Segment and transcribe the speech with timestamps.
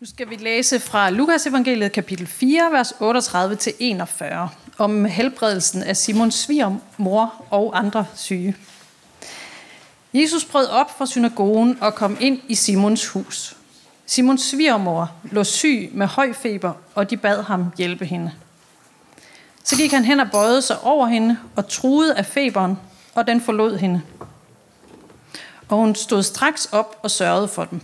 [0.00, 6.34] Nu skal vi læse fra Lukas evangeliet kapitel 4, vers 38-41, om helbredelsen af Simons
[6.34, 8.56] svigermor og andre syge.
[10.14, 13.56] Jesus brød op fra synagogen og kom ind i Simons hus.
[14.06, 18.32] Simons svigermor lå syg med høj feber, og de bad ham hjælpe hende.
[19.64, 22.78] Så gik han hen og bøjede sig over hende og truede af feberen,
[23.14, 24.02] og den forlod hende.
[25.68, 27.80] Og hun stod straks op og sørgede for dem.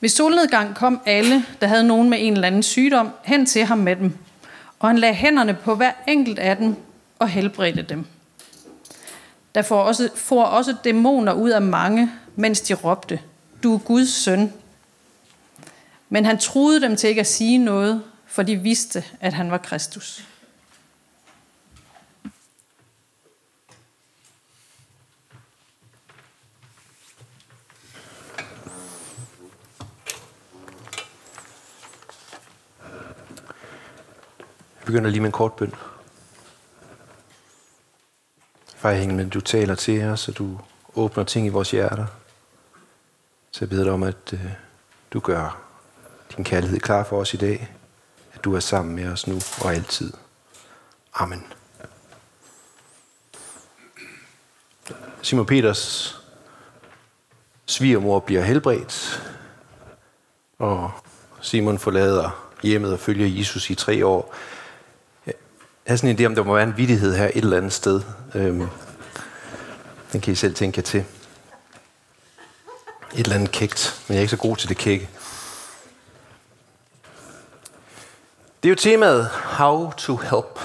[0.00, 3.78] Ved solnedgang kom alle, der havde nogen med en eller anden sygdom, hen til ham
[3.78, 4.18] med dem,
[4.78, 6.76] og han lagde hænderne på hver enkelt af dem
[7.18, 8.06] og helbredte dem.
[9.54, 13.20] Der får også, får også dæmoner ud af mange, mens de råbte,
[13.62, 14.52] du er Guds søn.
[16.08, 19.58] Men han truede dem til ikke at sige noget, for de vidste, at han var
[19.58, 20.24] Kristus.
[34.90, 35.74] Begynder lige med en kort bøn.
[38.76, 40.60] Far men du taler til os, og du
[40.94, 42.06] åbner ting i vores hjerter.
[43.50, 44.46] Så jeg beder dig om, at øh,
[45.12, 45.62] du gør
[46.36, 47.74] din kærlighed klar for os i dag.
[48.32, 50.12] At du er sammen med os nu og altid.
[51.14, 51.46] Amen.
[55.22, 56.16] Simon Peters
[57.66, 59.22] svigermor bliver helbredt,
[60.58, 60.90] og
[61.40, 64.34] Simon forlader hjemmet og følger Jesus i tre år.
[65.90, 67.72] Jeg har sådan en idé om, der må være en vidighed her et eller andet
[67.72, 68.02] sted.
[68.34, 68.68] Øhm,
[70.12, 71.00] den kan I selv tænke jer til.
[71.00, 71.06] Et
[73.18, 75.08] eller andet kægt, men jeg er ikke så god til det kække.
[78.62, 80.60] Det er jo temaet How to Help.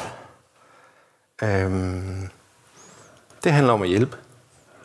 [1.43, 2.29] Øhm,
[3.43, 4.17] det handler om at hjælpe.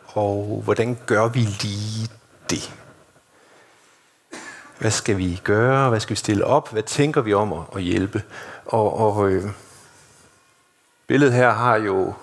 [0.07, 2.09] Og hvordan gør vi lige
[2.49, 2.73] det?
[4.79, 5.89] Hvad skal vi gøre?
[5.89, 6.71] Hvad skal vi stille op?
[6.71, 8.23] Hvad tænker vi om at, hjælpe?
[8.65, 9.51] Og, og øh,
[11.11, 12.13] billedet her har jo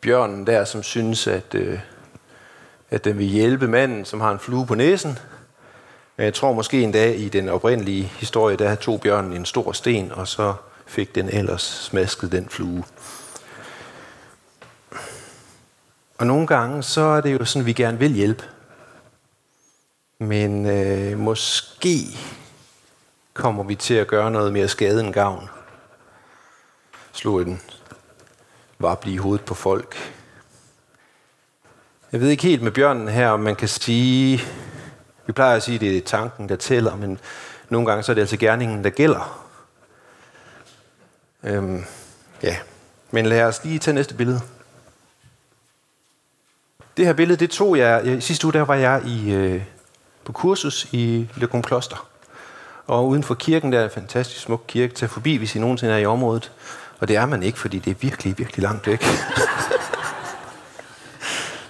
[0.00, 1.78] bjørnen der, som synes, at, øh,
[2.90, 5.18] at den vil hjælpe manden, som har en flue på næsen.
[6.18, 10.12] Jeg tror måske en dag i den oprindelige historie, der tog bjørnen en stor sten,
[10.12, 10.54] og så
[10.86, 12.84] fik den ellers smasket den flue.
[16.18, 18.44] Og nogle gange, så er det jo sådan, at vi gerne vil hjælpe.
[20.18, 21.98] Men øh, måske
[23.34, 25.48] kommer vi til at gøre noget mere skade end gavn.
[27.12, 27.60] Slå den
[28.78, 29.96] en blive hovedet på folk.
[32.12, 34.40] Jeg ved ikke helt med bjørnen her, om man kan sige...
[35.26, 37.18] Vi plejer at sige, at det er tanken, der tæller, men
[37.68, 39.46] nogle gange så er det altså gerningen, der gælder.
[41.44, 41.84] Øhm,
[42.42, 42.56] ja,
[43.10, 44.40] men lad os lige tage næste billede.
[46.96, 48.06] Det her billede, det tog jeg...
[48.06, 49.62] I sidste uge, der var jeg i, øh,
[50.24, 52.08] på kursus i Lekon Kloster.
[52.86, 54.94] Og uden for kirken, der er en fantastisk smuk kirke.
[54.94, 56.52] Tag forbi, hvis I nogensinde er i området.
[56.98, 59.04] Og det er man ikke, fordi det er virkelig, virkelig langt væk.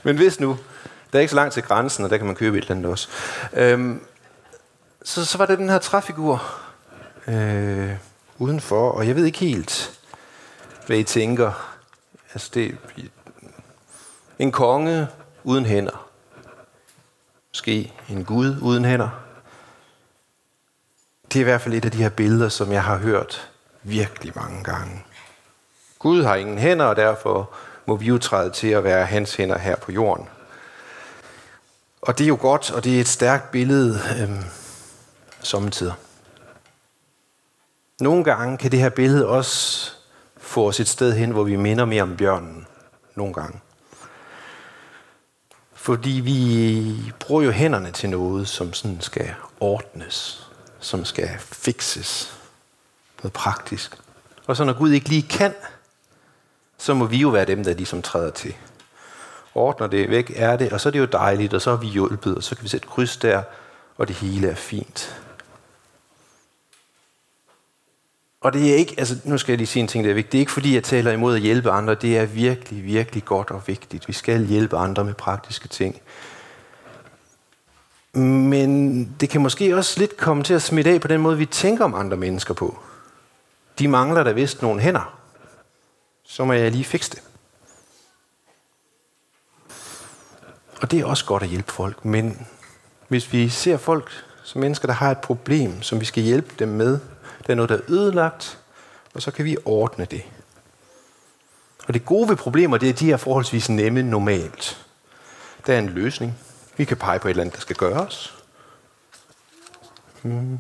[0.03, 0.59] Men hvis nu,
[1.12, 2.91] der er ikke så langt til grænsen, og der kan man købe et eller andet
[2.91, 3.09] også.
[3.53, 4.00] Øhm,
[5.03, 6.44] så, så var det den her træfigur
[7.28, 7.91] øh,
[8.38, 10.00] udenfor, og jeg ved ikke helt,
[10.87, 11.76] hvad I tænker.
[12.34, 12.78] Altså det
[14.38, 15.08] en konge
[15.44, 16.08] uden hænder.
[17.50, 19.08] Måske en gud uden hænder.
[21.32, 23.50] Det er i hvert fald et af de her billeder, som jeg har hørt
[23.82, 25.04] virkelig mange gange.
[26.06, 27.50] Gud har ingen hænder, og derfor
[27.87, 30.28] må vi jo træde til at være hans hænder her på jorden.
[32.03, 34.44] Og det er jo godt, og det er et stærkt billede øhm,
[35.41, 35.93] sommetider.
[38.00, 39.93] Nogle gange kan det her billede også
[40.37, 42.67] få os et sted hen, hvor vi minder mere om bjørnen.
[43.15, 43.61] Nogle gange.
[45.75, 50.49] Fordi vi bruger jo hænderne til noget, som sådan skal ordnes,
[50.81, 52.38] som skal fikses.
[53.23, 53.99] Noget praktisk.
[54.47, 55.55] Og så når Gud ikke lige kan,
[56.78, 58.54] så må vi jo være dem, der ligesom træder til.
[59.54, 61.87] Ordner det væk, er det, og så er det jo dejligt, og så er vi
[61.87, 63.43] hjulpet, og så kan vi sætte kryds der,
[63.96, 65.20] og det hele er fint.
[68.40, 70.32] Og det er ikke, altså nu skal jeg lige sige en ting, der er vigtigt.
[70.32, 71.94] Det er ikke fordi, jeg taler imod at hjælpe andre.
[71.94, 74.08] Det er virkelig, virkelig godt og vigtigt.
[74.08, 76.00] Vi skal hjælpe andre med praktiske ting.
[78.12, 81.46] Men det kan måske også lidt komme til at smitte af på den måde, vi
[81.46, 82.79] tænker om andre mennesker på.
[83.79, 85.19] De mangler da vist nogle hænder
[86.26, 87.23] så må jeg lige fikse det.
[90.81, 92.46] Og det er også godt at hjælpe folk, men
[93.08, 94.11] hvis vi ser folk
[94.44, 97.00] som mennesker, der har et problem, som vi skal hjælpe dem med,
[97.38, 98.58] det er noget, der er ødelagt,
[99.14, 100.23] og så kan vi ordne det.
[101.88, 104.87] Og det gode ved problemer, det er, at de er forholdsvis nemme normalt.
[105.67, 106.38] Der er en løsning.
[106.76, 108.34] Vi kan pege på et eller andet, der skal gøres.
[110.22, 110.58] Hmm.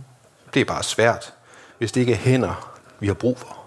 [0.54, 1.34] Det er bare svært,
[1.78, 3.58] hvis det ikke er hænder, vi har brug for.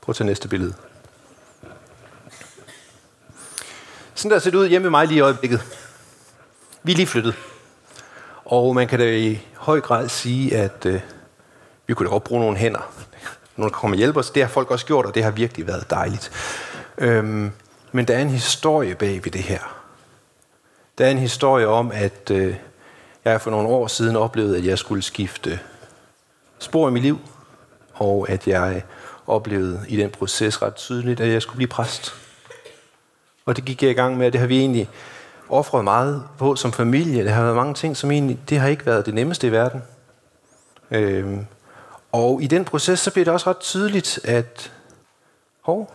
[0.00, 0.74] Prøv at tage næste billede.
[4.20, 5.60] Sådan der ser det ud hjemme med mig lige i øjeblikket.
[6.82, 7.34] Vi er lige flyttet.
[8.44, 11.00] Og man kan da i høj grad sige, at øh,
[11.86, 12.92] vi kunne da godt bruge nogle hænder.
[13.56, 14.30] Nogle kan komme og hjælpe os.
[14.30, 16.32] Det har folk også gjort, og det har virkelig været dejligt.
[16.98, 17.50] Øhm,
[17.92, 19.82] men der er en historie bag ved det her.
[20.98, 22.54] Der er en historie om, at øh,
[23.24, 25.60] jeg for nogle år siden oplevede, at jeg skulle skifte
[26.58, 27.18] spor i mit liv,
[27.94, 28.82] og at jeg
[29.26, 32.19] oplevede i den proces ret tydeligt, at jeg skulle blive præst.
[33.50, 34.88] Og det gik jeg i gang med, og det har vi egentlig
[35.48, 37.24] offret meget på som familie.
[37.24, 39.82] Det har været mange ting, som egentlig, det har ikke været det nemmeste i verden.
[40.90, 41.46] Øhm,
[42.12, 44.72] og i den proces, så blev det også ret tydeligt, at
[45.60, 45.94] hov,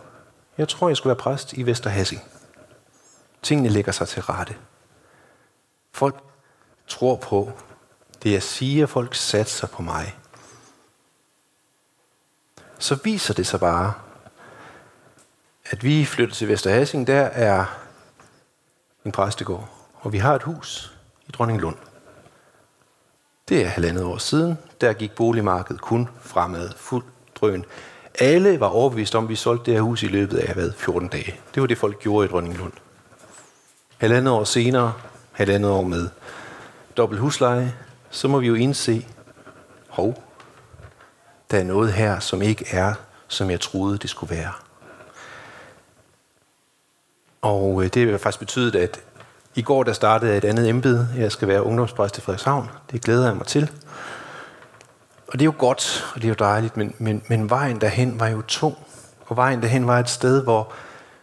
[0.58, 2.22] jeg tror, jeg skulle være præst i Vesterhassing.
[3.42, 4.54] Tingene lægger sig til rette.
[5.92, 6.16] Folk
[6.88, 7.52] tror på
[8.22, 8.86] det, jeg siger.
[8.86, 10.14] Folk satser på mig.
[12.78, 13.92] Så viser det sig bare,
[15.70, 17.06] at vi flytter til Vesterhassing.
[17.06, 17.64] Der er
[19.04, 20.96] en præstegård, og vi har et hus
[21.28, 21.76] i Dronninglund.
[23.48, 24.58] Det er halvandet år siden.
[24.80, 27.04] Der gik boligmarkedet kun fremad, fuld
[27.34, 27.64] drøn.
[28.18, 31.08] Alle var overbevist om, at vi solgte det her hus i løbet af hvad, 14
[31.08, 31.40] dage.
[31.54, 32.72] Det var det, folk gjorde i Dronninglund.
[33.98, 34.92] Halvandet år senere,
[35.32, 36.08] halvandet år med
[36.96, 37.74] dobbelt husleje,
[38.10, 39.06] så må vi jo indse,
[39.88, 40.22] hov,
[41.50, 42.94] der er noget her, som ikke er,
[43.28, 44.52] som jeg troede, det skulle være.
[47.46, 49.00] Og øh, det har faktisk betydet, at
[49.54, 51.08] i går der startede et andet embede.
[51.16, 52.70] Jeg skal være ungdomspræst i Frederikshavn.
[52.90, 53.70] Det glæder jeg mig til.
[55.28, 58.20] Og det er jo godt, og det er jo dejligt, men, men, men vejen derhen
[58.20, 58.76] var jo tung.
[59.26, 60.72] Og vejen derhen var et sted, hvor,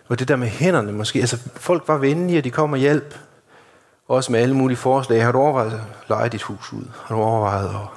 [0.08, 1.20] hvor det der med hænderne måske...
[1.20, 3.16] Altså, folk var venlige, og de kom og hjælp.
[4.08, 5.24] Også med alle mulige forslag.
[5.24, 5.80] Har du overvejet at
[6.10, 6.86] lege dit hus ud?
[7.06, 7.88] Har du overvejet at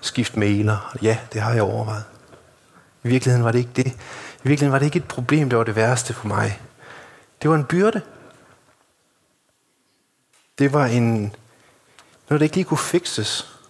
[0.00, 0.96] skifte mailer?
[1.02, 2.04] Ja, det har jeg overvejet.
[3.04, 3.86] I virkeligheden var det ikke det.
[4.44, 6.60] I virkeligheden var det ikke et problem, der var det værste for mig.
[7.42, 8.00] Det var en byrde.
[10.58, 11.20] Det var en,
[12.28, 13.60] noget, der ikke lige kunne fikses.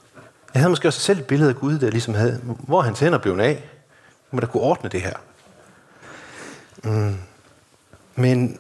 [0.55, 3.19] Jeg havde måske også selv et billede af Gud, der ligesom havde, hvor hans hænder
[3.19, 3.71] blev af.
[4.31, 5.15] Må der kunne ordne det her.
[6.85, 7.17] Mm.
[8.15, 8.59] Men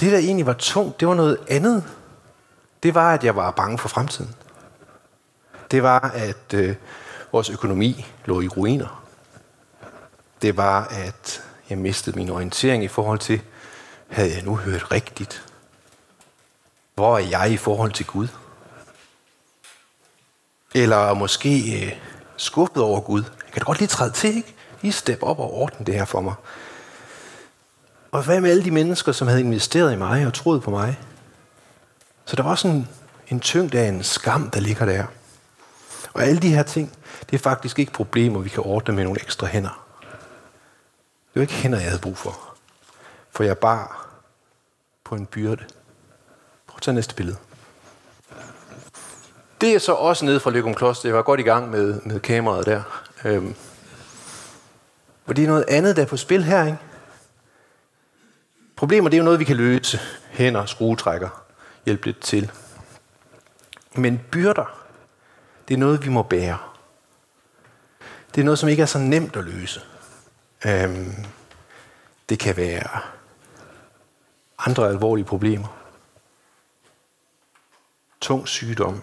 [0.00, 1.84] det, der egentlig var tungt, det var noget andet.
[2.82, 4.34] Det var, at jeg var bange for fremtiden.
[5.70, 6.76] Det var, at øh,
[7.32, 9.04] vores økonomi lå i ruiner.
[10.42, 13.40] Det var, at jeg mistede min orientering i forhold til,
[14.08, 15.46] havde jeg nu hørt rigtigt?
[16.94, 18.28] Hvor er jeg i forhold til Gud?
[20.74, 21.92] Eller måske øh,
[22.36, 23.22] skuffet over Gud.
[23.22, 24.54] Jeg kan da godt lige træde til, ikke?
[24.82, 26.34] Lige steppe op og ordne det her for mig.
[28.10, 30.98] Og hvad med alle de mennesker, som havde investeret i mig og troet på mig?
[32.24, 32.88] Så der var sådan
[33.28, 35.06] en tyngde af en skam, der ligger der.
[36.12, 36.92] Og alle de her ting,
[37.30, 39.84] det er faktisk ikke problemer, vi kan ordne med nogle ekstra hænder.
[41.34, 42.47] Det var ikke hænder, jeg havde brug for.
[43.30, 44.08] For jeg bar
[45.04, 45.64] på en byrde.
[46.66, 47.36] Prøv at tage næste billede.
[49.60, 51.08] Det er så også nede fra Løgum Kloster.
[51.08, 52.82] Jeg var godt i gang med, med kameraet der.
[53.24, 53.54] Øhm.
[55.26, 56.78] Og det er noget andet, der er på spil her, ikke?
[58.76, 60.00] Problemer, det er jo noget, vi kan løse.
[60.30, 61.44] Hænder, skruetrækker,
[61.84, 62.50] hjælpe lidt til.
[63.94, 64.84] Men byrder,
[65.68, 66.58] det er noget, vi må bære.
[68.34, 69.80] Det er noget, som ikke er så nemt at løse.
[70.66, 71.14] Øhm,
[72.28, 73.00] det kan være
[74.58, 75.68] andre alvorlige problemer.
[78.20, 79.02] Tung sygdom,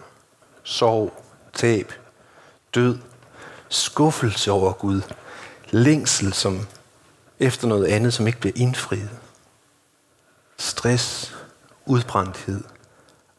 [0.64, 1.94] sorg, tab,
[2.76, 3.00] død,
[3.70, 5.02] skuffelse over Gud,
[5.72, 6.68] længsel som
[7.40, 9.20] efter noget andet, som ikke bliver indfriet,
[10.58, 11.36] stress,
[11.86, 12.64] udbrændthed,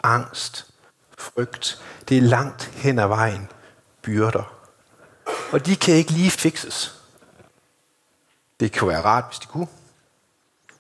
[0.04, 0.70] angst,
[1.18, 1.82] frygt.
[2.08, 3.49] Det er langt hen ad vejen
[4.02, 4.52] byrder.
[5.52, 7.02] Og de kan ikke lige fikses.
[8.61, 9.68] Det kunne være rart, hvis de kunne.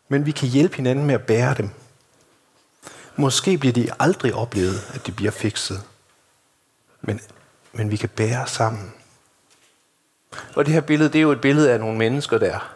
[0.08, 1.70] Men vi kan hjælpe hinanden med at bære dem.
[3.16, 5.82] Måske bliver de aldrig oplevet, at de bliver fikset.
[7.00, 7.20] Men,
[7.72, 8.92] men vi kan bære sammen.
[10.54, 12.72] Og det her billede, det er jo et billede af nogle mennesker der,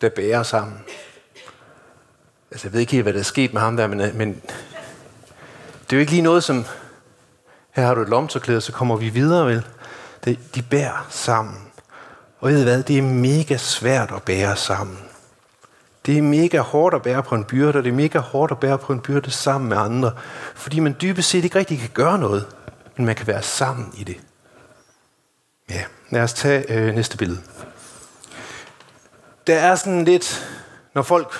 [0.00, 0.78] der bærer sammen.
[2.50, 4.42] Altså, jeg ved ikke helt, hvad der er sket med ham der, men, øh, men
[5.80, 6.64] det er jo ikke lige noget, som,
[7.70, 9.66] her har du et lomtørklæde, så kommer vi videre, vel?
[10.24, 11.68] Det, de bærer sammen.
[12.40, 15.07] Og ved I hvad, det er mega svært at bære sammen.
[16.08, 18.58] Det er mega hårdt at bære på en byrde, og det er mega hårdt at
[18.58, 20.12] bære på en byrde sammen med andre.
[20.54, 22.46] Fordi man dybest set ikke rigtig kan gøre noget,
[22.96, 24.16] men man kan være sammen i det.
[25.70, 27.40] Ja, lad os tage øh, næste billede.
[29.46, 30.48] Der er sådan lidt,
[30.94, 31.32] når folk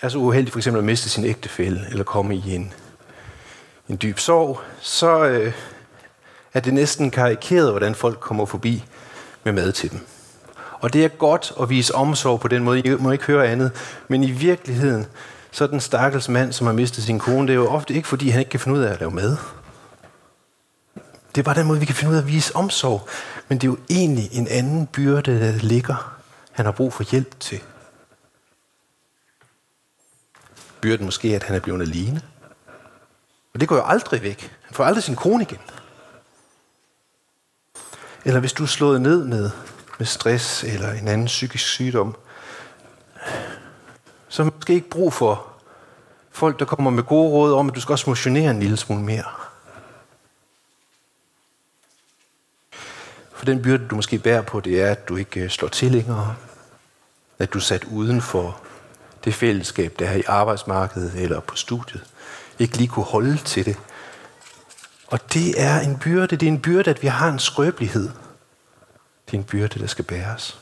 [0.00, 2.72] er så uheldige for eksempel at miste sin ægtefælle, eller komme i en,
[3.88, 5.52] en dyb sorg, så øh,
[6.52, 8.84] at det næsten karikeret, hvordan folk kommer forbi
[9.44, 10.06] med mad til dem.
[10.86, 12.80] Og det er godt at vise omsorg på den måde.
[12.80, 13.72] I må ikke høre andet.
[14.08, 15.06] Men i virkeligheden,
[15.50, 18.08] så er den stakkels mand, som har mistet sin kone, det er jo ofte ikke,
[18.08, 19.36] fordi han ikke kan finde ud af at lave mad.
[21.34, 23.08] Det er bare den måde, vi kan finde ud af at vise omsorg.
[23.48, 26.16] Men det er jo egentlig en anden byrde, der ligger,
[26.52, 27.60] han har brug for hjælp til.
[30.80, 32.22] Byrden måske, at han er blevet alene.
[33.54, 34.56] Og det går jo aldrig væk.
[34.62, 35.60] Han får aldrig sin kone igen.
[38.24, 39.50] Eller hvis du er slået ned med,
[39.98, 42.16] med stress eller en anden psykisk sygdom,
[44.28, 45.46] så har måske ikke brug for
[46.30, 49.02] folk, der kommer med gode råd om, at du skal også motionere en lille smule
[49.02, 49.24] mere.
[53.34, 55.92] For den byrde, du måske bærer på, det er, at du ikke øh, slår til
[55.92, 56.36] længere.
[57.38, 58.60] At du er sat uden for
[59.24, 62.04] det fællesskab, der er i arbejdsmarkedet eller på studiet.
[62.58, 63.76] Ikke lige kunne holde til det.
[65.06, 66.36] Og det er en byrde.
[66.36, 68.10] Det er en byrde, at vi har en skrøbelighed.
[69.36, 70.60] Det er en byrde, der skal bæres.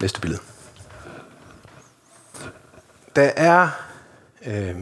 [0.00, 0.42] Næste billede.
[3.16, 3.68] Der er
[4.46, 4.76] øh,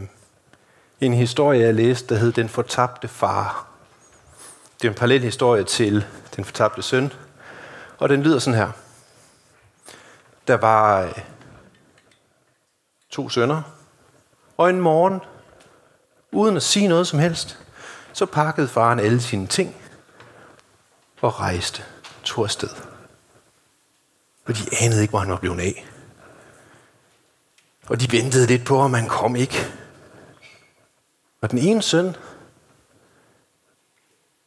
[1.01, 3.67] en historie, jeg læste, der hed Den fortabte far.
[4.81, 6.05] Det er en parallel historie til
[6.35, 7.13] Den fortabte søn.
[7.97, 8.71] Og den lyder sådan her.
[10.47, 11.13] Der var øh,
[13.09, 13.61] to sønner.
[14.57, 15.21] Og en morgen,
[16.31, 17.59] uden at sige noget som helst,
[18.13, 19.75] så pakkede faren alle sine ting
[21.21, 21.83] og rejste,
[22.27, 22.69] tog afsted.
[24.45, 25.87] Og de anede ikke, hvor han var blevet af.
[27.87, 29.57] Og de ventede lidt på, om han kom ikke.
[31.41, 32.15] Og den ene søn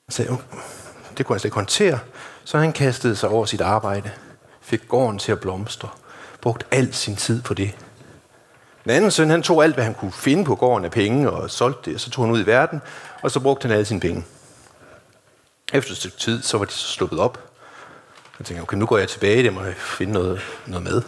[0.09, 0.37] sagde,
[1.19, 1.99] det kunne han slet ikke håndtere,
[2.45, 4.11] så han kastede sig over sit arbejde,
[4.61, 5.89] fik gården til at blomstre,
[6.41, 7.77] brugte al sin tid på det.
[8.85, 11.51] Den anden søn, han tog alt, hvad han kunne finde på gården af penge, og
[11.51, 12.81] solgte det, og så tog han ud i verden,
[13.23, 14.25] og så brugte han alle sine penge.
[15.73, 17.50] Efter et stykke tid, så var de så sluppet op.
[18.41, 21.03] Jeg tænkte, okay, nu går jeg tilbage, det må jeg finde noget, noget med.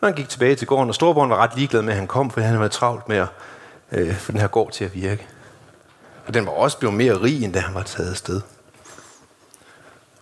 [0.00, 2.30] Og han gik tilbage til gården, og storebror var ret ligeglad med, at han kom,
[2.30, 3.28] for han havde været travlt med at
[3.92, 5.26] øh, få den her gård til at virke.
[6.26, 8.40] Og den var også blevet mere rig, end da han var taget afsted.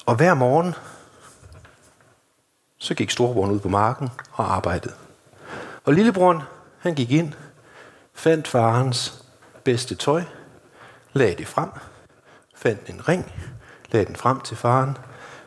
[0.07, 0.75] Og hver morgen,
[2.79, 4.95] så gik storebroren ud på marken og arbejdede.
[5.85, 6.43] Og lillebroren,
[6.79, 7.33] han gik ind,
[8.15, 9.25] fandt farens
[9.65, 10.23] bedste tøj,
[11.13, 11.69] lagde det frem,
[12.57, 13.33] fandt en ring,
[13.91, 14.97] lagde den frem til faren,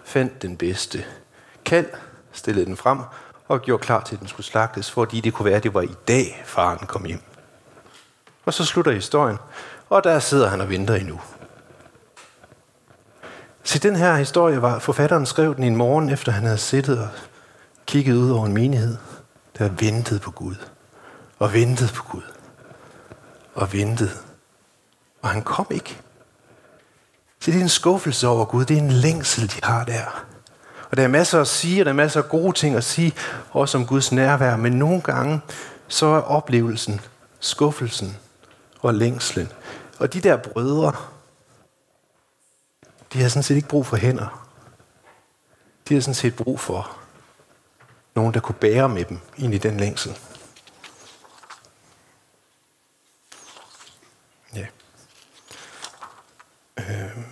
[0.04, 1.06] fandt den bedste
[1.66, 1.88] kald,
[2.32, 3.00] stillede den frem
[3.48, 5.82] og gjorde klar til, at den skulle slagtes, fordi det kunne være, at det var
[5.82, 7.22] i dag, faren kom hjem.
[8.46, 9.38] Og så slutter historien,
[9.90, 11.22] og der sidder han og venter endnu.
[13.64, 17.10] Se, den her historie var, forfatteren skrev den en morgen, efter han havde siddet og
[17.86, 18.98] kigget ud over en menighed,
[19.58, 20.56] der ventede på Gud.
[21.40, 22.22] Og ventede på Gud.
[23.56, 24.12] Og ventede.
[25.22, 26.02] Og han kom ikke.
[27.42, 28.66] Så det er en skuffelse over Gud.
[28.66, 30.26] Det er en længsel, de har der.
[30.92, 33.14] Og der er masser at sige, og der er masser af gode ting at sige,
[33.52, 34.56] også om Guds nærvær.
[34.56, 35.42] Men nogle gange,
[35.88, 37.02] så er oplevelsen,
[37.40, 38.18] skuffelsen
[38.80, 39.52] og længslen.
[40.00, 40.96] Og de der brødre,
[43.14, 44.48] de har sådan set ikke brug for hænder.
[45.90, 46.98] De har sådan set brug for
[48.16, 50.18] nogen, der kunne bære med dem ind i den længsel.
[54.56, 54.66] Ja.
[56.78, 57.31] Øhm.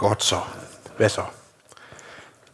[0.00, 0.40] Godt så.
[0.96, 1.24] Hvad så?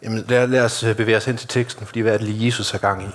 [0.02, 2.46] Jamen, lad, lad os øh, bevæge os hen til teksten, fordi hvad er det lige
[2.46, 3.10] Jesus har gang i?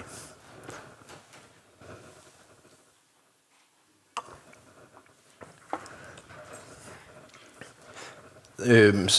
[8.60, 9.10] Øhm,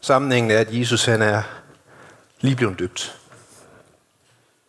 [0.00, 1.42] sammenhængen er, at Jesus han er
[2.40, 3.18] lige blevet døbt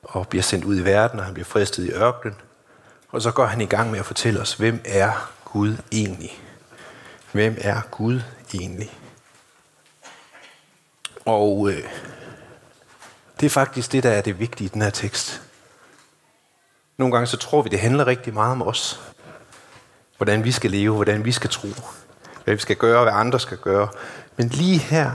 [0.04, 2.36] og bliver sendt ud i verden, og han bliver fristet i ørkenen.
[3.10, 6.42] Og så går han i gang med at fortælle os, hvem er Gud egentlig?
[7.32, 8.22] Hvem er Gud
[8.62, 8.98] egentlig?
[11.26, 11.84] Og øh,
[13.40, 15.42] det er faktisk det, der er det vigtige i den her tekst.
[16.98, 19.02] Nogle gange så tror vi, det handler rigtig meget om os.
[20.18, 21.68] Hvordan vi skal leve, hvordan vi skal tro.
[22.44, 23.88] Hvad vi skal gøre, hvad andre skal gøre.
[24.38, 25.12] Men lige her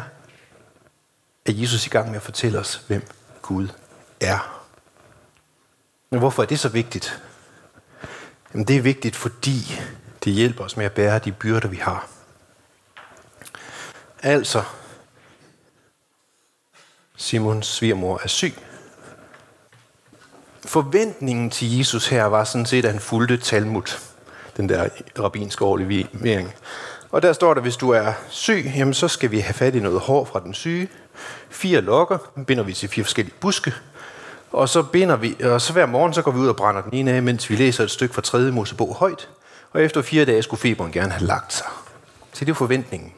[1.47, 3.03] er Jesus i gang med at fortælle os, hvem
[3.43, 3.69] Gud
[4.21, 4.65] er.
[6.11, 7.23] Men hvorfor er det så vigtigt?
[8.55, 9.81] Jamen det er vigtigt, fordi
[10.25, 12.09] det hjælper os med at bære de byrder, vi har.
[14.23, 14.63] Altså,
[17.17, 18.55] Simons svigermor er syg.
[20.65, 23.99] Forventningen til Jesus her var sådan set, at han fulgte Talmud,
[24.57, 26.55] den der rabbinske overlevering.
[27.11, 29.81] Og der står der, hvis du er syg, jamen så skal vi have fat i
[29.81, 30.89] noget hår fra den syge.
[31.51, 33.75] Fire lokker, binder vi til fire forskellige buske,
[34.53, 36.95] Og så binder vi, og så hver morgen så går vi ud og brænder den
[36.95, 38.39] ene af, mens vi læser et stykke fra 3.
[38.39, 39.29] Mosebog højt.
[39.73, 41.67] Og efter fire dage skulle feberen gerne have lagt sig.
[42.33, 43.13] Så det er forventningen.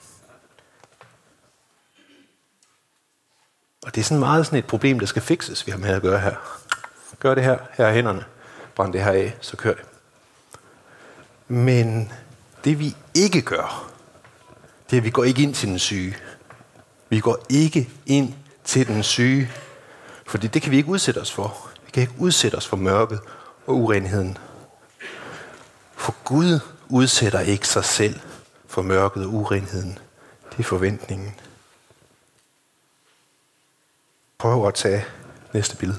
[3.82, 6.02] Og det er sådan meget sådan et problem, der skal fikses, vi har med at
[6.02, 6.34] gøre her.
[7.20, 8.24] Gør det her, her er hænderne.
[8.74, 9.84] Brænd det her af, så kør det.
[11.48, 12.12] Men
[12.64, 13.90] det vi ikke gør,
[14.90, 16.16] det er, at vi går ikke ind til den syge.
[17.08, 18.34] Vi går ikke ind
[18.64, 19.50] til den syge,
[20.26, 21.70] fordi det kan vi ikke udsætte os for.
[21.84, 23.20] Vi kan ikke udsætte os for mørket
[23.66, 24.38] og urenheden.
[25.96, 28.20] For Gud udsætter ikke sig selv
[28.66, 29.98] for mørket og urenheden.
[30.50, 31.34] Det er forventningen.
[34.40, 35.04] Prøv at tage
[35.52, 35.98] næste billede.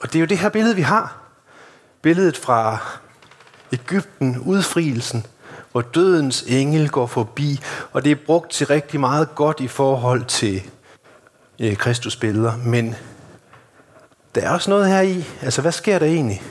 [0.00, 1.18] Og det er jo det her billede, vi har.
[2.02, 2.78] Billedet fra
[3.72, 5.26] Ægypten, udfrielsen,
[5.72, 7.60] hvor dødens engel går forbi,
[7.92, 10.62] og det er brugt til rigtig meget godt i forhold til
[11.60, 12.94] øh, Kristus billeder, men
[14.34, 15.24] der er også noget her i.
[15.42, 16.42] Altså, hvad sker der egentlig?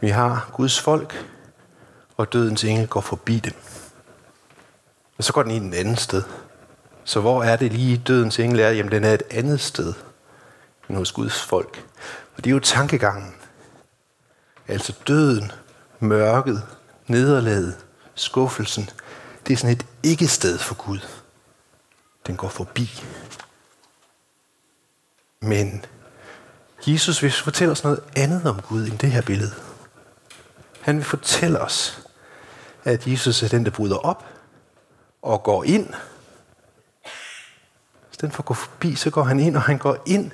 [0.00, 1.26] Vi har Guds folk,
[2.16, 3.54] og dødens engel går forbi dem.
[5.18, 6.22] Og så går den i den anden sted.
[7.08, 8.70] Så hvor er det lige dødens engel er?
[8.70, 9.94] Jamen, den er et andet sted
[10.88, 11.84] end hos Guds folk.
[12.36, 13.34] Og det er jo tankegangen.
[14.66, 15.52] Altså døden,
[16.00, 16.62] mørket,
[17.06, 17.76] nederlaget,
[18.14, 18.90] skuffelsen,
[19.46, 20.98] det er sådan et ikke-sted for Gud.
[22.26, 23.04] Den går forbi.
[25.40, 25.84] Men
[26.86, 29.52] Jesus vil fortælle os noget andet om Gud end det her billede.
[30.80, 32.06] Han vil fortælle os,
[32.84, 34.24] at Jesus er den, der bryder op
[35.22, 35.94] og går ind.
[38.18, 40.30] Stedet for at gå forbi, så går han ind, og han går ind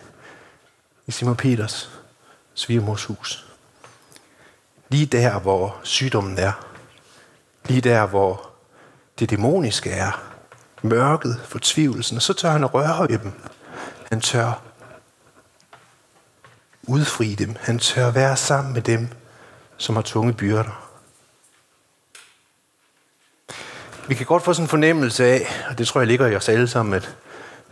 [1.06, 2.00] i Simon Peters
[2.54, 3.46] svigermors hus.
[4.88, 6.52] Lige der, hvor sygdommen er.
[7.64, 8.50] Lige der, hvor
[9.18, 10.22] det dæmoniske er.
[10.82, 12.16] Mørket, fortvivlelsen.
[12.16, 13.32] Og så tør han at røre ved dem.
[14.10, 14.62] Han tør
[16.82, 17.56] udfri dem.
[17.60, 19.08] Han tør være sammen med dem,
[19.76, 20.90] som har tunge byrder.
[24.08, 26.48] Vi kan godt få sådan en fornemmelse af, og det tror jeg ligger i os
[26.48, 27.16] alle sammen, at,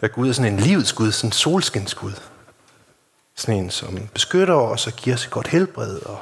[0.03, 2.13] at Gud er sådan en livets Gud, sådan en solskinsgud.
[3.35, 6.21] Sådan en, som beskytter os og giver os et godt helbred og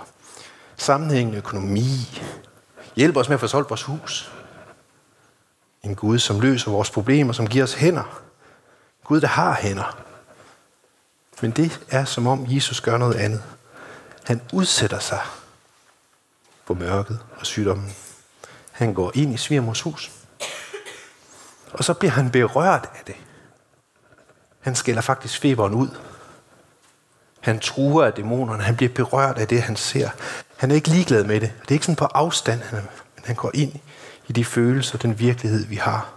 [0.76, 2.20] sammenhængende økonomi.
[2.96, 4.32] Hjælper os med at få solgt vores hus.
[5.82, 8.22] En Gud, som løser vores problemer, som giver os hænder.
[9.04, 9.98] Gud, der har hænder.
[11.42, 13.42] Men det er som om Jesus gør noget andet.
[14.24, 15.20] Han udsætter sig
[16.64, 17.92] for mørket og sygdommen.
[18.70, 20.10] Han går ind i svigermors hus.
[21.72, 23.16] Og så bliver han berørt af det.
[24.60, 25.88] Han skælder faktisk feberen ud.
[27.40, 28.62] Han truer af dæmonerne.
[28.62, 30.10] Han bliver berørt af det, han ser.
[30.56, 31.52] Han er ikke ligeglad med det.
[31.62, 32.82] Det er ikke sådan på afstand, men
[33.24, 33.72] han går ind
[34.28, 36.12] i de følelser, den virkelighed, vi har.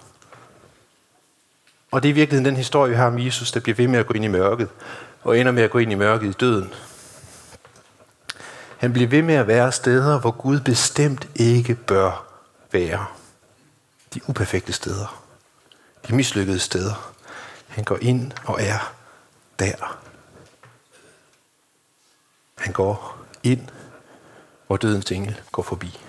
[1.91, 3.99] Og det er i virkeligheden den historie, vi har om Jesus, der bliver ved med
[3.99, 4.69] at gå ind i mørket,
[5.23, 6.73] og ender med at gå ind i mørket i døden.
[8.77, 12.25] Han bliver ved med at være steder, hvor Gud bestemt ikke bør
[12.71, 13.05] være.
[14.13, 15.23] De uperfekte steder.
[16.07, 17.12] De mislykkede steder.
[17.73, 18.93] Han går ind og er
[19.59, 19.99] der.
[22.57, 23.61] Han går ind,
[24.67, 25.99] hvor dødens engel går forbi.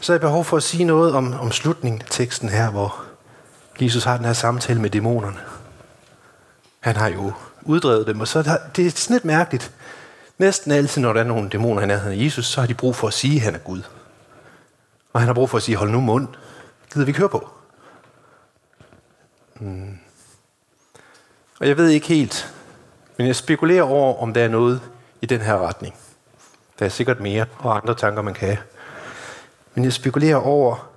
[0.00, 3.04] Så er jeg behov for at sige noget om, om slutningen af teksten her, hvor
[3.80, 5.40] Jesus har den her samtale med dæmonerne.
[6.80, 9.72] Han har jo uddrevet dem, og så er det er sådan lidt mærkeligt.
[10.38, 12.96] Næsten altid, når der er nogle dæmoner i nærheden af Jesus, så har de brug
[12.96, 13.82] for at sige, at han er Gud.
[15.12, 16.28] Og han har brug for at sige, hold nu mund.
[16.92, 17.59] Gider vi ikke høre på?
[19.60, 19.98] Mm.
[21.60, 22.54] Og jeg ved ikke helt,
[23.16, 24.80] men jeg spekulerer over, om der er noget
[25.20, 25.94] i den her retning.
[26.78, 28.58] Der er sikkert mere og andre tanker, man kan have.
[29.74, 30.90] Men jeg spekulerer over,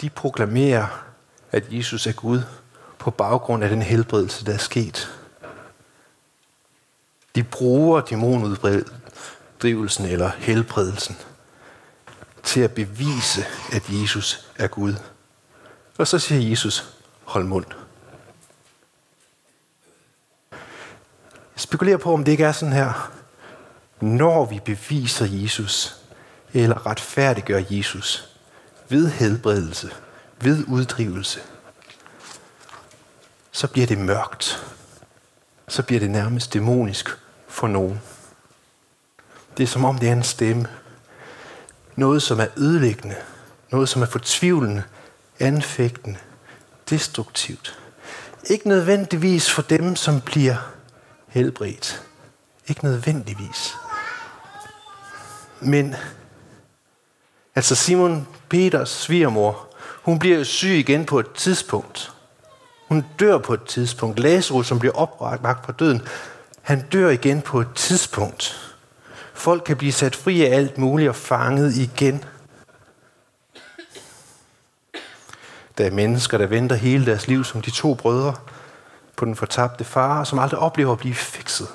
[0.00, 1.04] de proklamerer,
[1.52, 2.42] at Jesus er Gud
[2.98, 5.18] på baggrund af den helbredelse, der er sket.
[7.34, 11.16] De bruger dæmonuddrivelsen eller helbredelsen
[12.42, 14.94] til at bevise, at Jesus er Gud.
[15.98, 17.66] Og så siger Jesus, hold mund.
[20.50, 23.12] Jeg spekulerer på, om det ikke er sådan her.
[24.00, 25.96] Når vi beviser Jesus,
[26.54, 28.28] eller retfærdiggør Jesus,
[28.88, 29.90] ved helbredelse,
[30.40, 31.40] ved uddrivelse,
[33.52, 34.66] så bliver det mørkt.
[35.68, 37.08] Så bliver det nærmest dæmonisk
[37.48, 38.00] for nogen.
[39.56, 40.68] Det er som om det er en stemme.
[41.96, 43.16] Noget, som er ødelæggende.
[43.70, 44.82] Noget, som er fortvivlende,
[45.38, 46.18] anfægtende,
[46.90, 47.78] destruktivt.
[48.50, 50.56] Ikke nødvendigvis for dem, som bliver
[51.28, 52.02] helbredt.
[52.68, 53.74] Ikke nødvendigvis.
[55.60, 55.94] Men
[57.54, 59.66] altså Simon Peters svigermor,
[60.02, 62.12] hun bliver syg igen på et tidspunkt.
[62.88, 64.18] Hun dør på et tidspunkt.
[64.18, 66.02] Lazarus, som bliver opbragt på døden,
[66.62, 68.74] han dør igen på et tidspunkt.
[69.34, 72.24] Folk kan blive sat fri af alt muligt og fanget igen.
[75.78, 78.34] Der er øh, mennesker, der venter hele deres liv som de to brødre
[79.16, 81.68] på den fortabte far, som aldrig oplever at blive fikset.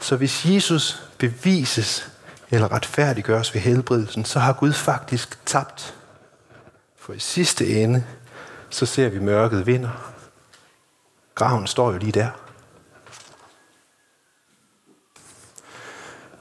[0.00, 2.10] Så hvis Jesus bevises
[2.50, 5.94] eller retfærdiggøres ved helbredelsen, så har Gud faktisk tabt.
[6.96, 8.04] For i sidste ende,
[8.70, 10.12] så ser vi mørket vinder.
[11.34, 12.30] Graven står jo lige der.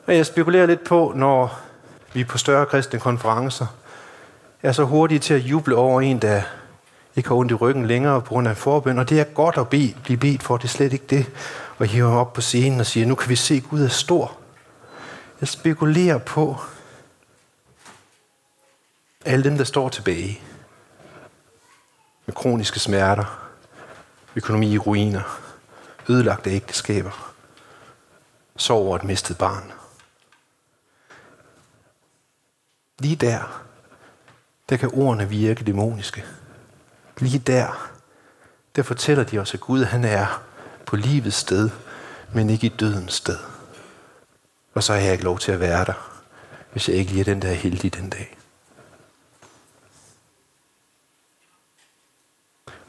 [0.06, 1.60] Og jeg spekulerer lidt på, når
[2.14, 3.68] vi på større kristne konferencer
[4.62, 6.42] er så hurtige til at juble over en, der
[7.16, 9.00] ikke har ondt i ryggen længere på grund af forbøn.
[9.00, 11.26] Og det er godt at be, blive bedt for, det er slet ikke det.
[11.78, 14.38] Og hive op på scenen og sige, nu kan vi se, at Gud er stor.
[15.42, 16.58] Jeg spekulerer på
[19.26, 20.42] alle dem, der står tilbage
[22.26, 23.50] med kroniske smerter,
[24.36, 25.40] økonomi i ruiner,
[26.10, 27.34] ødelagte ægteskaber,
[28.58, 29.72] sorg over et mistet barn.
[33.00, 33.67] Lige der,
[34.70, 36.26] der kan ordene virke dæmoniske.
[37.18, 37.92] Lige der,
[38.76, 40.44] der fortæller de os, at Gud han er
[40.86, 41.70] på livets sted,
[42.34, 43.38] men ikke i dødens sted.
[44.74, 46.20] Og så har jeg ikke lov til at være der,
[46.72, 48.38] hvis jeg ikke lige er den der heldig den dag.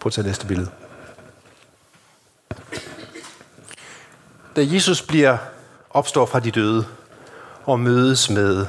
[0.00, 0.70] Prøv at tage næste billede.
[4.56, 5.38] Da Jesus bliver
[5.90, 6.86] opstår fra de døde
[7.64, 8.66] og mødes med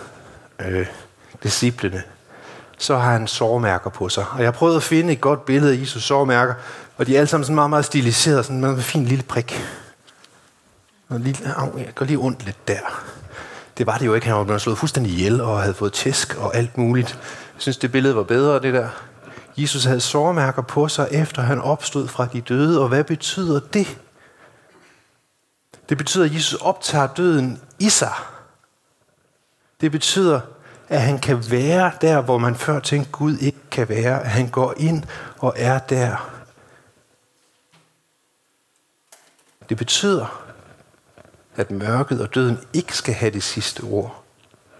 [0.59, 0.87] øh,
[1.43, 2.03] disciplene,
[2.79, 4.25] så har han sårmærker på sig.
[4.31, 6.53] Og jeg prøvede at finde et godt billede af Jesus sårmærker,
[6.97, 9.61] og de er alle sammen sådan meget, meget stiliseret, sådan med en fin lille prik.
[11.09, 12.79] Og lige, au, jeg går lige ondt lidt der.
[13.77, 14.27] Det var det jo ikke.
[14.27, 17.09] Han var blevet slået fuldstændig ihjel og havde fået tæsk og alt muligt.
[17.53, 18.89] Jeg synes, det billede var bedre, det der.
[19.57, 22.81] Jesus havde sårmærker på sig, efter han opstod fra de døde.
[22.81, 23.97] Og hvad betyder det?
[25.89, 28.13] Det betyder, at Jesus optager døden i sig.
[29.81, 30.39] Det betyder,
[30.89, 34.21] at han kan være der, hvor man før tænkte, Gud ikke kan være.
[34.21, 35.03] At han går ind
[35.37, 36.39] og er der.
[39.69, 40.45] Det betyder,
[41.55, 44.23] at mørket og døden ikke skal have det sidste ord.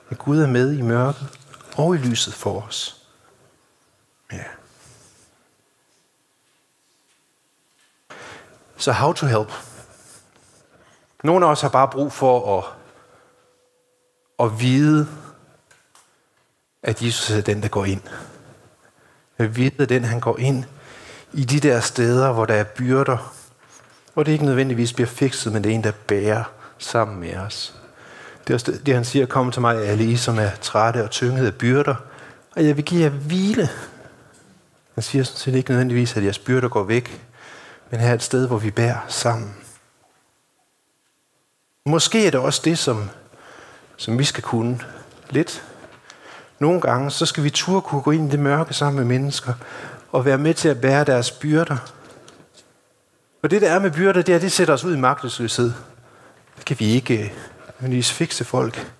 [0.10, 1.28] At Gud er med i mørket
[1.78, 3.06] og i lyset for os.
[4.32, 4.43] Ja.
[8.78, 9.52] Så how to help?
[11.24, 12.65] Nogle af os har bare brug for at,
[14.45, 15.08] at vide,
[16.83, 18.01] at Jesus er den, der går ind.
[19.37, 20.65] At vide, at den, han går ind
[21.33, 23.33] i de der steder, hvor der er byrder,
[24.13, 26.43] hvor det ikke nødvendigvis bliver fikset, men det er en, der bærer
[26.77, 27.75] sammen med os.
[28.47, 31.47] Det er det, han siger, kom til mig, alle I, som er trætte og tyngede
[31.47, 31.95] af byrder,
[32.55, 33.69] og jeg vil give jer hvile.
[34.93, 37.25] Han siger sådan set ikke nødvendigvis, at jeres byrder går væk,
[37.91, 39.55] men her er et sted, hvor vi bærer sammen.
[41.85, 43.09] Måske er det også det, som,
[43.97, 44.79] som vi skal kunne
[45.29, 45.63] lidt.
[46.60, 49.54] Nogle gange, så skal vi turde kunne gå ind i det mørke sammen med mennesker,
[50.12, 51.78] og være med til at bære deres byrder.
[53.43, 55.72] Og det, der er med byrder, det er, det sætter os ud i magtesløshed.
[56.58, 57.30] Det kan vi ikke øh,
[57.78, 58.91] nødvendigvis fikse folk.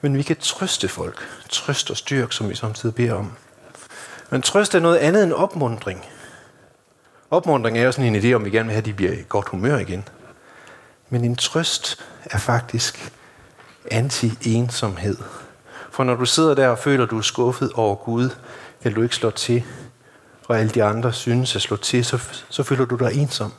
[0.00, 1.28] Men vi kan trøste folk.
[1.48, 3.32] Trøst og styrk, som vi samtidig beder om.
[4.30, 6.04] Men trøst er noget andet end opmundring.
[7.30, 9.24] Opmundring er jo sådan en idé, om vi gerne vil have, at de bliver i
[9.28, 10.08] godt humør igen.
[11.10, 13.12] Men en trøst er faktisk
[13.90, 15.16] anti-ensomhed.
[15.96, 18.30] For når du sidder der og føler, at du er skuffet over Gud,
[18.82, 19.64] eller du ikke slår til,
[20.48, 23.52] og alle de andre synes at slå til, så, så føler du dig ensom.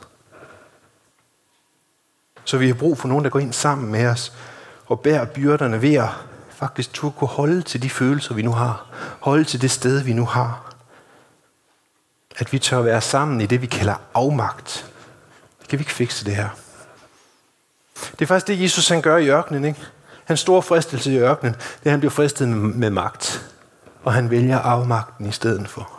[2.44, 4.32] Så vi har brug for nogen, der går ind sammen med os
[4.86, 6.08] og bærer byrderne ved at
[6.50, 8.86] faktisk turde kunne holde til de følelser, vi nu har.
[9.20, 10.74] Holde til det sted, vi nu har.
[12.36, 14.92] At vi tør være sammen i det, vi kalder afmagt.
[15.60, 16.48] Det kan vi ikke fikse det her.
[17.94, 19.64] Det er faktisk det, Jesus han gør i ørkenen.
[19.64, 19.80] Ikke?
[20.28, 23.46] Hans store fristelse i ørkenen, det er, at han bliver fristet med, magt.
[24.04, 25.90] Og han vælger afmagten i stedet for.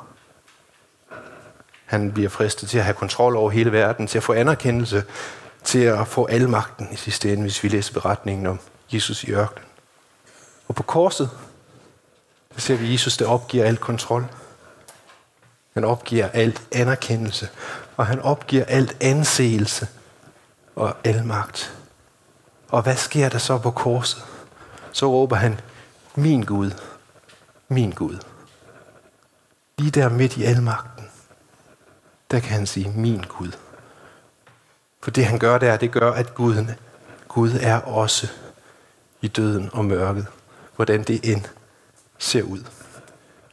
[1.86, 5.04] Han bliver fristet til at have kontrol over hele verden, til at få anerkendelse,
[5.64, 8.60] til at få al magten i sidste ende, hvis vi læser beretningen om
[8.94, 9.66] Jesus i ørkenen.
[10.68, 11.30] Og på korset,
[12.56, 14.26] der ser vi Jesus, der opgiver al kontrol.
[15.74, 17.50] Han opgiver alt anerkendelse,
[17.98, 19.88] og han opgiver alt anseelse
[20.76, 21.79] og al magt.
[22.70, 24.26] Og hvad sker der så på korset?
[24.92, 25.60] Så råber han,
[26.16, 26.72] min Gud,
[27.68, 28.18] min Gud.
[29.78, 31.10] Lige der midt i almagten,
[32.32, 33.52] der kan han sige, min Gud.
[35.02, 36.72] For det han gør der, det gør, at Guden,
[37.28, 38.28] Gud er også
[39.22, 40.28] i døden og mørket.
[40.76, 41.46] Hvordan det end
[42.18, 42.64] ser ud.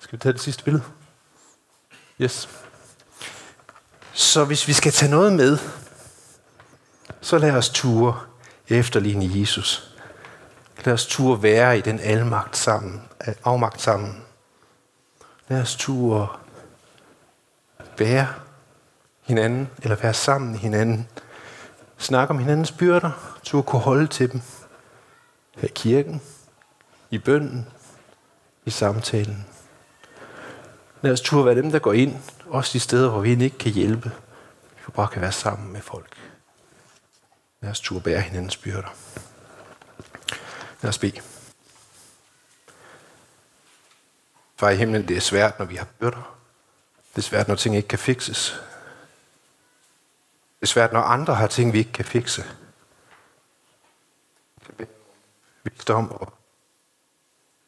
[0.00, 0.84] Skal vi tage det sidste billede?
[2.20, 2.48] Yes.
[4.12, 5.58] Så hvis vi skal tage noget med,
[7.20, 8.20] så lad os ture
[8.68, 9.96] efterligne Jesus.
[10.84, 13.02] Lad os ture være i den almagt sammen,
[13.44, 14.22] afmagt sammen.
[15.48, 16.28] Lad os ture
[17.98, 18.28] være
[19.22, 21.08] hinanden, eller være sammen i hinanden.
[21.98, 24.40] Snakke om hinandens byrder, tur kunne holde til dem.
[25.56, 26.22] Her i kirken,
[27.10, 27.66] i bønden,
[28.64, 29.46] i samtalen.
[31.02, 33.72] Lad os turde være dem, der går ind, også de steder, hvor vi ikke kan
[33.72, 34.10] hjælpe.
[34.86, 36.16] Vi bare kan være sammen med folk.
[37.60, 38.88] Lad os turde bære hinandens byrder.
[40.82, 41.20] Lad os bede.
[44.56, 46.36] Far i himlen, det er svært, når vi har byrder.
[47.10, 48.60] Det er svært, når ting ikke kan fikses.
[50.60, 52.44] Det er svært, når andre har ting, vi ikke kan fikse.
[55.64, 56.32] Visdom og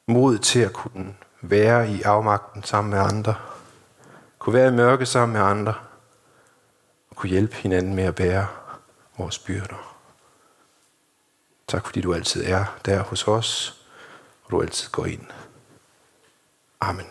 [0.07, 3.35] mod til at kunne være i afmagten sammen med andre.
[4.39, 5.75] Kunne være i mørke sammen med andre.
[7.11, 8.47] Og kunne hjælpe hinanden med at bære
[9.19, 9.97] vores byrder.
[11.67, 13.81] Tak fordi du altid er der hos os,
[14.45, 15.27] og du altid går ind.
[16.81, 17.07] Amen.